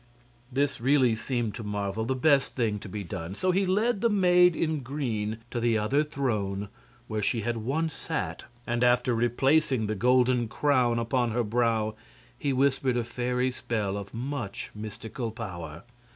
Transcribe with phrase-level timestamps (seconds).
[0.51, 3.35] This really seemed to Marvel the best thing to be done.
[3.35, 6.69] So he led the maid in green to the other throne,
[7.07, 11.93] where she had once sat, and after replacing the golden crown upon her brow
[12.35, 15.83] he whispered a fairy spell of much mystical power.